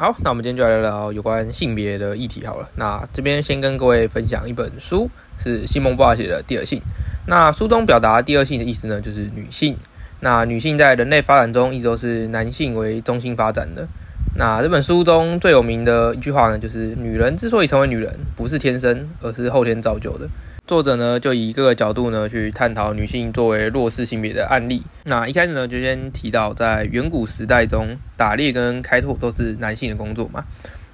[0.00, 2.66] 好，那我们今天就来聊聊有关性别的议题好了。
[2.76, 6.78] 那这边先跟各位分享一本书，是西蒙波娃写的《第二性》。
[7.26, 9.76] 那书中表达第二性的意思呢，就是女性。
[10.20, 13.86] 那女性在人类发展中一直都是男性为中心发展的。
[14.34, 20.26] 那这本书中最有名的一句话呢，就是女人之所以成为女人，不是天生，而是后天造就的。
[20.70, 24.84] 作者呢，就以各个角度呢去探讨女性作为弱势性别的案例。
[25.02, 30.44] 那一开始呢，就先提到在远古时代中，打猎跟开拓都是男性的工作嘛。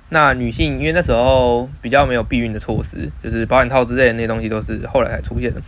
[0.09, 5.61] 那女性因为那时候比较没有避孕的措施，就是保险套之类的那些东西都是后来才出现的，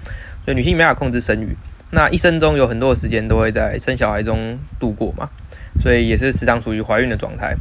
[0.43, 1.55] 所以女性没法控制生育。
[1.91, 5.29] 那一生中有很多的时间都会在生小孩中度过嘛，
[5.79, 7.55] 所以也是时常处于怀孕的状态，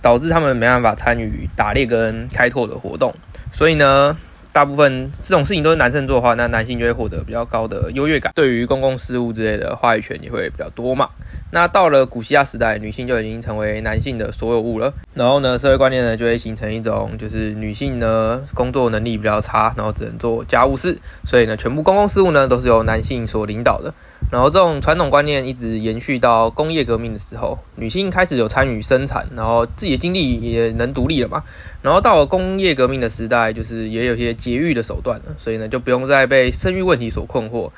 [0.00, 3.14] 导致他们没办法参与打猎跟开拓的活动。
[3.52, 4.16] 所以呢。
[4.54, 11.10] 大部分这种事情都是男生做的话，那男性就会获得比较高的优越感，对于公共事务之类的话语权也会比较多嘛。
[11.50, 14.94] 那到了古希腊时代，女性就已经成为男性的所有物了。
[15.12, 23.92] 然后呢，社会观念呢就会形成一种，就是女性呢工作能力比较差，然后只能做家务事，所以呢，全部公共事务呢都是由男性所领导的。
[24.30, 31.42] 然后这种传统观念一直延续到工业革命的时候，女性开始有参与生产，然后自己的经历也能独立了嘛。
[31.82, 37.70] 然后到了工业革命的时代，就是也有些节育的手段了，所以呢就不用再被生育问题所困惑。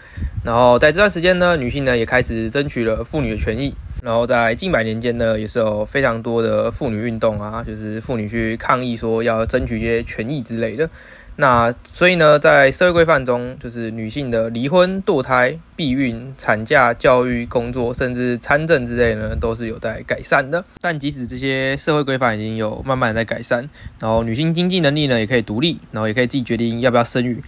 [0.45, 3.72] 然后在这段时间呢，女性呢也开始争取了妇女的权益。
[4.06, 10.88] 然后在近百年间呢，也是有非常多的妇女运动啊，就是妇女去抗议说要争取一些权益之类的。
[11.34, 20.64] 那所以呢，在社会规范中，就是女性的离婚、堕胎、避孕、产假、教育、工作，甚至参政之类呢，都是有在改善的。
[20.80, 27.42] 但即使这些社会规范已经有慢慢在改善，然后女性经济能力呢也可以独立，然后也可以自己决定要不要生育。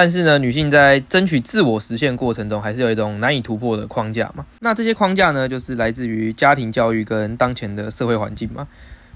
[0.00, 4.46] 但是呢，女性在争取自我实现过程中，还是有一种难以突破的框架嘛。
[4.60, 8.68] 那这些框架呢，就是来自于家庭教育跟当前的社会环境嘛。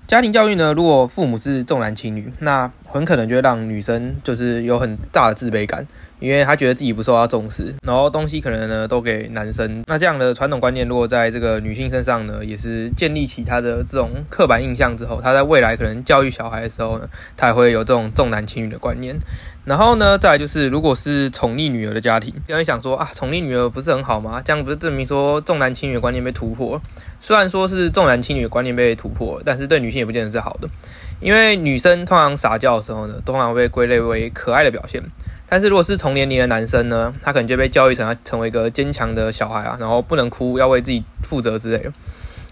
[0.08, 5.86] 家庭教育呢，如果父母是重男轻女，那很可能就会让女生就是有很大的自卑感，
[6.22, 9.82] 因为她觉得自己不受到重视，然后东西可能呢都给男生。
[9.88, 19.18] 那这样的传统观念，如果在这个女性身上呢，也是建立起她的这种刻板印象之后，她在未来可能教育小孩的时候呢，她也会有这种重男轻女的观念。
[19.64, 24.40] 然后呢，再来就是，如果是宠溺女儿的家庭，有人想说啊，宠溺女儿不是很好吗？
[24.44, 26.80] 这样不是证明说重男轻女的观念被突破？
[27.20, 30.68] 虽然说是重男轻女的观念被突破，但是对女性也不见得是好的，
[31.20, 35.02] 因为女生通常撒娇的时候呢，通常被归类为可爱的表现。
[35.52, 41.92] 但是如果是同年龄的男生呢，他可能就被教育成成为一个坚强的小孩啊，然后不能哭，要为自己负责之类的。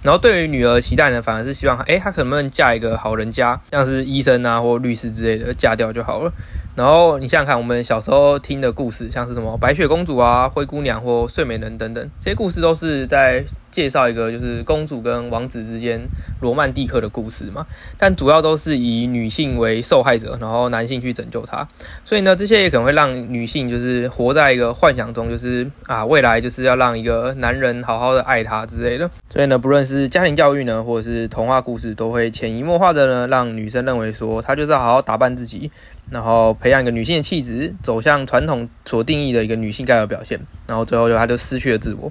[0.03, 6.31] 然后对于女儿期待呢，反而是希望，哎，她可能能嫁一个好人家，像是医生啊或律师之类的，嫁掉就好了。
[6.77, 16.00] 然后你想想看，我们小时候听的故事，像是什么白雪公主啊、灰姑娘或睡美人等等，这些故事都是在介绍一个就是公主跟王子之间
[16.41, 17.66] 罗曼蒂克的故事嘛。
[17.98, 21.66] 但主要都是以女性为受害者，然后男性去拯救她。
[22.04, 29.10] 所以呢，这些也可能会让女性就是活在一个幻想中，就是啊，未来就是要让一个男人好好的爱她之类的。
[29.32, 35.70] 所以呢，不论是家庭教育呢，或者是童话故事，都会潜移默化的呢，让女生认为说，她就是要好好打扮自己。
[36.10, 42.10] 然后培养一个女性的气质，走向传统所定义的一个女性该有表现，然后最后就她就失去了自我。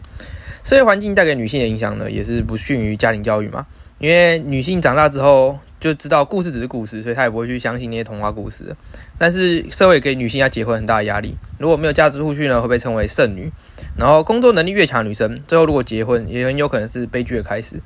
[0.69, 3.65] 社会环境带给女性的影响呢，也是不逊于家庭教育嘛。
[3.97, 8.75] 因为女性长大之后就知道故事只是故事，所以她也不会去相信那些童话故事。
[9.17, 13.51] 但是社会给女性要结婚很大的压力，如果没有嫁出去呢，会被称为剩女。
[13.97, 17.77] 然后工作能力越强的女生，最后如果结婚，也很有可能是悲剧的开始。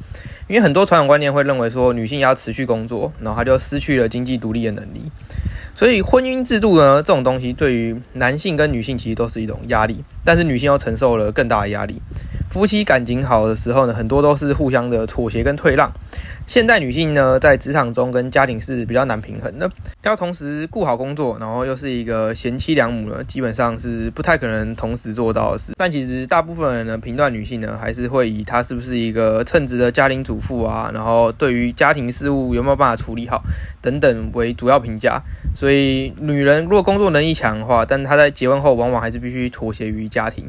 [0.49, 5.09] 因为很多传统观念会认为说，女性要持续工作，然后她就失去了经济独立的能力。
[5.73, 12.01] 所以婚姻制度呢，这种东西对于男性跟女性其实都是一种压力，但是女性又承受了更大的压力。
[12.53, 15.91] 夫妻感情好的时候呢，很多都是互相的妥协跟退让。
[16.45, 19.67] 现代女性呢，在职场中跟家庭是比较难平衡的，
[20.03, 25.73] 要同时顾好工作，然后又是一个贤妻良母呢，基本上是不太可能同时做到的事。
[25.77, 33.41] 但其实大部分人呢，评断女性呢，还是会以她是不是一个称职的家庭主妇啊，然后对于家庭事务有没有办法处理好
[33.81, 35.19] 等等为主要评价。
[35.55, 40.45] 所以，女人如果工作能力强的话，但她在结婚后往往还是必须妥协于家庭。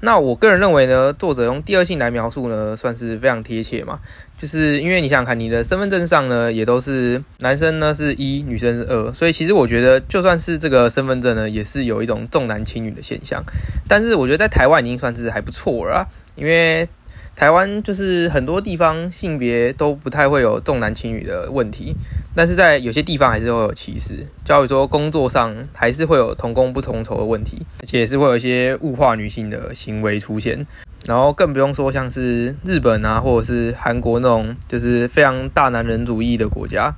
[0.00, 4.00] 那我个人认为呢，作者用第二性来描述呢，算是非常贴切嘛。
[4.38, 13.42] 就是因为你想想看，你的身份证上呢，也都是男生呢是一，女生是二，所以其实我觉得，就算是这个身份证呢，也是有一种重男轻女的现象。
[13.88, 16.88] 但是我觉得在台湾已经算是还不错了，因为。
[17.36, 21.92] 台湾就是很多地方性别都不太会有重男轻女的问题，
[22.32, 24.24] 但是在有些地方还是会有歧视。
[24.44, 30.64] 假如说工作上还是会有同工不同酬的问题，而且是会有一些物化女性的行为出现。
[31.06, 36.92] 然后更不用说像是日本啊，或者是韩国那种就是非常大男人主义的国家。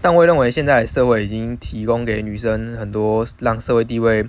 [0.00, 4.26] 但我认为现在社会已经提供给女生很多让社会地位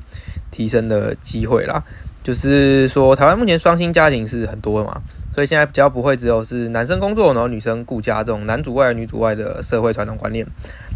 [0.51, 1.83] 提升的机会啦。
[2.21, 5.01] 就是说，台湾目前双薪家庭是很多的嘛，
[5.35, 10.47] 所以现在比较不会只有是男生工作，然后女生顾家这种男主外女主外的社会传统观念。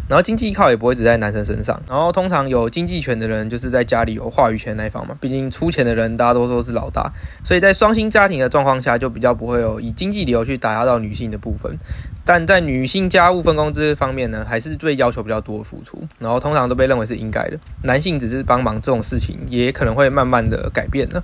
[0.08, 7.12] 然后经济依靠也不会只在男生身上，然后通常有经济权的人就是在家里有话语权那一方嘛，毕竟出钱的人大家都说是老大，
[7.44, 11.76] 所以在双薪家庭的状况下就比较不会有以经济理由去打压到女性的部分。
[12.24, 17.58] 但在女性家务分工这方面呢，还是对要求比较多的付出，然后通常都被认为是应该的。
[17.84, 21.22] 男性只是帮忙这种事情，也可能会慢慢的改变呢。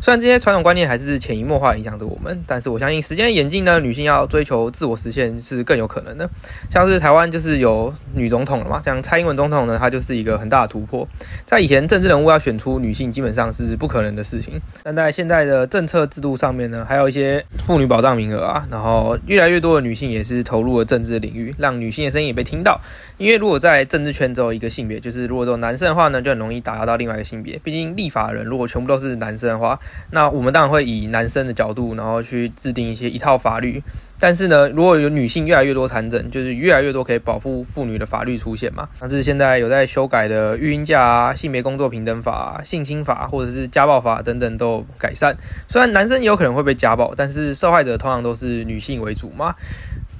[0.00, 6.30] 虽然这些传统观念还是潜移默化影响着我们，但是我相信时间演进呢，女性要追求自我实现是更有可能的。
[6.70, 11.06] 像是台湾就是有女总统了嘛，像蔡英文总统呢，她就是一个很大的突破。
[11.46, 20.42] 在以前政治人物要选出女性基本上是不可能的事情，但在现在的政策制度上面呢，还有一些妇女保障名额啊，然后越来越多的女性也是。
[20.48, 22.80] 投入了政治领域，让女性的声音也被听到。
[23.18, 27.60] 因为如果在政治圈只有一个性别，就是如果说男生的话呢，就很容易打压到另外一个性别。
[27.62, 29.78] 毕竟立法人如果全部都是男生的话，
[30.10, 33.82] 那我们当然会以男生的角度，然后去制定一些一套法律。
[34.20, 38.88] 但是呢，如果有女性越来越多参政，就是越来越多可以保护妇女的法律出现嘛。
[38.98, 45.36] 像是现在有在修改的育婴假啊、性别工作平等法、性侵法或者是家暴法等等都改善。
[45.68, 49.54] 虽然男生也有可能会被家暴，但是受害者通常都是女性为主嘛。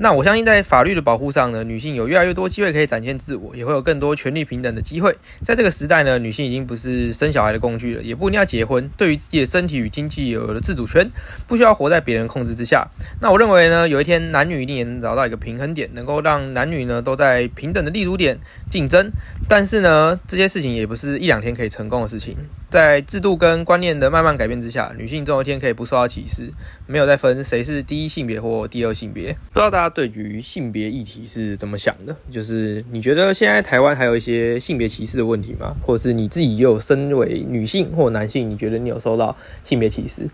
[0.01, 5.17] 那我相信，在法律的保护上呢，女性有越来越多机会可以展现自我，也会有更多权利平等的机会。
[5.45, 8.89] 在这个时代呢，女性已经不是生小孩的工具了，也不一定要结婚。
[8.97, 11.09] 对于自己的身体与经济有了自主权，
[11.49, 12.87] 不需要活在别人控制之下。
[13.21, 18.39] 那我认为呢，有一天男女一定也能找到一个平衡点，能够让男女呢都在平等的立足点
[18.71, 19.11] 竞争。
[19.49, 22.37] 但是呢，这些事情也不是一两天可以成功的事情。
[22.71, 26.53] 在制度跟观念的慢慢改变之下，女性总有一天可以不受到歧视，
[26.87, 29.33] 没有再分谁是第一性别或第二性别。
[29.33, 32.15] 不知道大家对于性别议题是怎么想的？
[32.31, 35.75] 就是你觉得现在台湾还有一些性别歧视的问题吗？
[35.87, 40.29] 或者是你自己有身为女性或男性，你觉得你有受到性别歧视？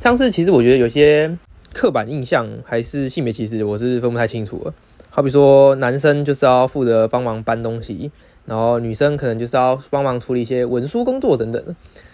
[0.00, 1.38] 像是其实我觉得有些
[1.72, 4.74] 刻板印象还是性别歧视，我是分不太清楚了。
[5.08, 8.10] 好比说男生就是要负责帮忙搬东西。
[8.46, 11.62] 然后女生可能就是要帮忙处理一些文书工作等等。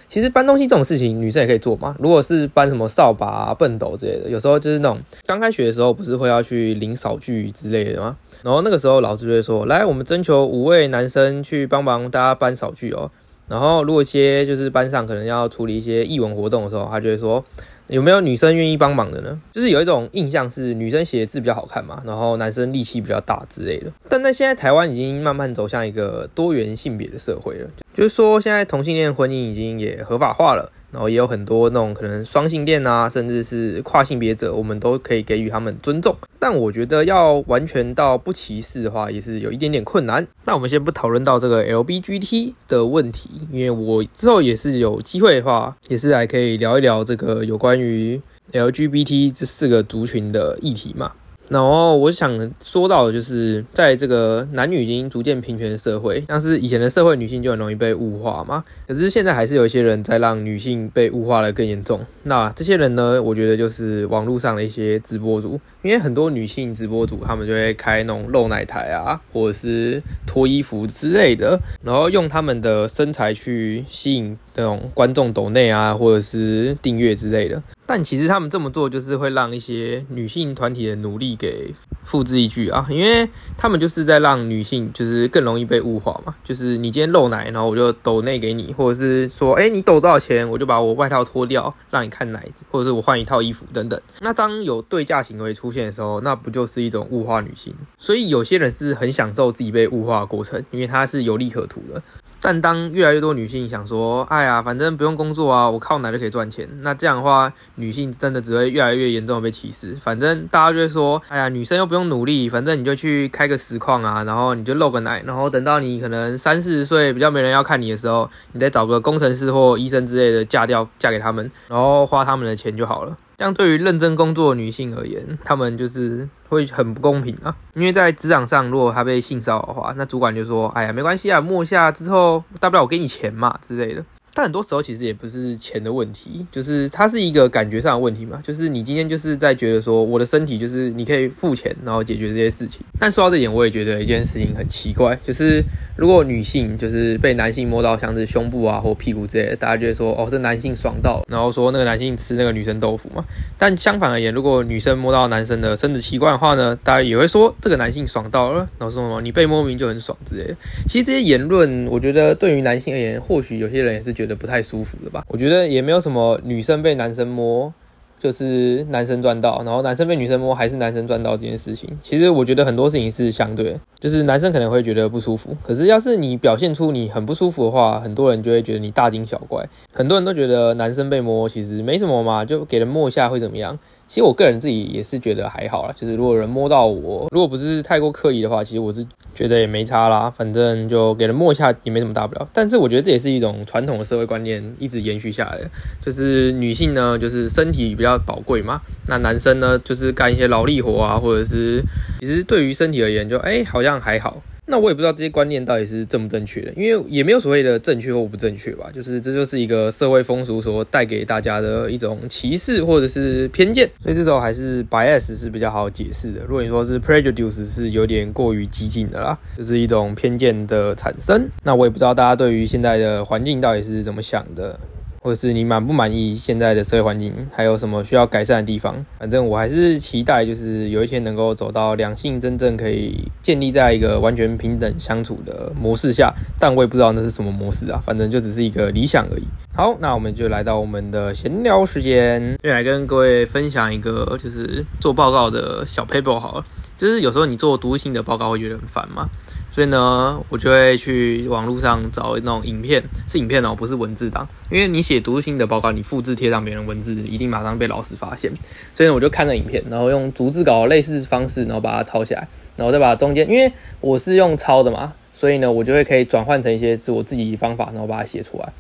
[0.09, 1.97] 其实搬东西这种事情，女生也可以做嘛。
[1.99, 8.17] 如果是搬什么扫把、畚斗之类的，有时候就是那种刚开学的时候，不是会要去领扫具之类的吗？
[8.43, 13.11] 然后那个时候老师就会说：“来，我们征求五位男生去帮忙大家搬扫具哦。”
[13.49, 17.43] 然后如果一些就是班上可能要处理一些译文活动的时候，他就会说。
[17.93, 19.39] 有没有女生愿意帮忙的呢？
[19.53, 23.93] 就是有一种印象是女生写字比较好看嘛，然后男生力气比较大之类的。
[24.09, 30.73] 但在现在台湾已经慢慢走向一个多元性别的社会了，就是说现在同性恋婚姻已经也合法化了。
[30.91, 36.15] 然后也有很多那种可能双性恋啊，甚至是跨性别者，我们都可以给予他们尊重。
[36.45, 40.27] 但我觉得要完全到不歧视的话，也是有一点点困难。
[40.45, 51.13] 那我们先不讨论到这个 LGBT 的问题，因为我之后也是有机会的话，也是来可以聊一聊这个有关于 LGBT 这四个族群的议题嘛。
[51.49, 58.65] 然后我想说到的就是，在这个男女已经逐渐平权的社会，像是以前的社会，女性就很容易被物化嘛。
[58.87, 62.01] 可是现在还是有一些人在让女性被物化的更严重。
[62.23, 77.63] 那这些人呢，我觉得就是网络上的一些直播主，因为很多女性直播主，他们就会开那种露奶台啊，或者是脱衣服之类的，然后用他们的身材去吸引那种观众抖内啊，或者是订阅之类的。
[77.85, 83.29] 但其实他们这么做，就是会让一些女性团体的努力给付之一炬啊，因为
[83.59, 86.35] 他们就是在让女性就是更容易被物化嘛。
[86.43, 94.01] 就是你今天露奶，然后我就抖内给你，或者是说，哎，你抖多少钱，我就把我外套脱掉，让你看奶子，或者是我换一套衣服等等。
[94.21, 97.75] 那当有对价行为出现的时候，那不就是一种物化女性？
[97.99, 102.01] 所以有些人是很享受自己被物化的过程，因为他是有利可图的。
[102.45, 109.97] 但当越来越多女性想说，哎呀，反正不用工作啊，我靠奶就可以赚钱，那这样的话，女性真的只会越来越严重的被歧视。
[110.03, 123.17] 反正大家就会说，哎呀，女生又不用努力，反正你就去开个实况啊，然后你就露个奶，然后等到你可能三四十岁比较没人要看你的时候，你再找个工程师或医生之类的嫁掉，嫁给他们，然后花他们的钱就好了。
[123.43, 127.57] 相对于认真工作的女性而言，她们就是会很不公平啊！
[127.75, 138.41] 因为在职场上，如果她被性骚扰的话，那主管就说：“哎呀，没关系啊，摸一下之后，大不了我给你钱嘛之类的。”但很多时候其实也不是钱的问题，就是它是一个感觉上的问题嘛。
[138.43, 142.81] 就是你今天就是在觉得说，我的身体就是你可以付钱，然后解决这些事情。
[142.99, 145.63] 但说到这点，我也觉得一件事情很奇怪，就是
[145.97, 153.25] 如果女性就是被男性摸到像是胸部啊或屁股之类的，大家就会说哦，这男性爽到，然后说那个男性吃那个女生豆腐嘛。
[153.59, 160.57] 但相反而言，如果女生摸到男生的生殖器官的话呢，大家也会说这个男性爽到了，然后说什么你被摸明就很爽之类的。
[160.89, 165.25] 其实这些言论，我觉得对于男性而言，或许有些人也是觉觉得不太舒服的吧。
[165.27, 167.73] 我觉得也没有什么女生被男生摸
[168.21, 171.91] 就是男生赚到，然后男生被女生摸还是男生赚到这件事情。
[172.01, 179.69] 其实我觉得很多事情是相对，就是男生可能会觉得不舒服，可是要是你表现出你很不舒服的话，很多人就会觉得你大惊小怪。
[179.93, 183.77] 很多人都觉得男生被摸其实没什么嘛，就给人摸一下会怎么样？
[184.13, 189.03] 其实我个人自己也是觉得还好啦，就是如果人摸到我，如果不是太过刻意的话，其实我是
[189.35, 192.47] 觉得也没差啦，反正就给人摸一下也没什么大不了。
[192.53, 195.71] 但是我觉得这也是一种传统的社会观念一直延续下来的，
[196.05, 201.83] 就是女性呢就是身体比较宝贵嘛，那男生呢就是干一些劳力活啊，或者是
[202.21, 204.43] 其实对于身体而言就哎好像还好。
[204.65, 216.43] 那我也不知道这些观念到底是正不正确的，因为也没有所谓的正确或不正确吧，就是这就是一个社会风俗所带给大家的一种歧视或者是偏见，所以这时候还是 bias 是比较好解释的。
[216.47, 221.49] 如果你说是 prejudice 是有点过于激进的啦，就是一种偏见的产生。
[221.65, 224.79] 那我也不知道大家对于现在的环境到底是怎么想的。
[225.23, 229.07] 或者是你满不满意现在的社会环境，还有什么需要改善的地方？
[229.21, 236.35] 反正我还是期待，就是有一天能够走到两性真正可以建立在一个完全平等相处的模式下。
[236.59, 239.45] 但我也不知道那是什么模式啊，反正就只是一个理想而已。
[239.77, 246.65] 好，那我们就来到我们的闲聊时间，来跟各位分享一个就是做报告的小 paper 好了。
[246.99, 249.29] 就是有时候你做读性的报告会觉得很烦嘛。
[249.75, 254.47] 所以呢，我就会去网络上找那种影片，是影片哦，不是文字档。
[254.71, 258.53] 因为你写读心的报告，你复制贴上别人文字，一定马上被老师发现。
[258.95, 268.71] 所以呢，我就看了影片，然后用逐字稿类似方式，然后把它抄起来，然后再把中间，因为我是用抄的嘛，所以呢，我就会可以转换成一些是我自己方法，然后把它写出来。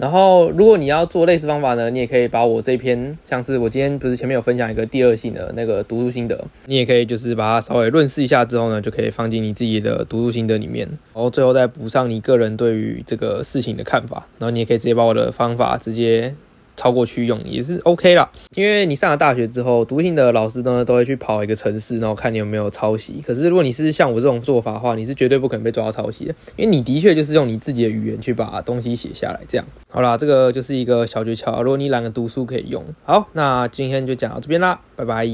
[0.00, 16.34] 然后，如果你要做类似方法呢，你也可以把我这篇，像是我今天不是前面有分享一个第二性的那个读书心得，你也可以就是把它稍微润饰一下之后呢，就可以放进你自己的读书心得里面，然后最后再补上你个人对于这个事情的看法，然后你也可以直接把我的方法直接。
[16.76, 23.22] 超过去用也是 OK 啦，因为你上了大学之后，读信的老师呢都会去跑一个城市，然后看你有没有抄袭。
[23.26, 29.40] 可是如果你是像我这种做法的话，你是绝对不可能被抓到抄袭的，因为你的确就是用你自己的语言去把东西写下来。
[29.48, 32.84] 这样好啦，这个就是一个小诀窍，如果你懒得读书可以用。
[33.04, 35.26] 好，那今天就讲到这边啦，拜拜。